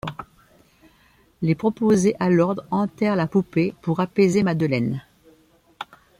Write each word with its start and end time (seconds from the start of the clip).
Les 1.43 1.53
préposés 1.53 2.15
à 2.19 2.31
l’ordre 2.31 2.65
enterrent 2.71 3.15
la 3.15 3.27
poupée 3.27 3.75
pour 3.83 3.99
apaiser 3.99 4.41
Madeleine. 4.41 5.03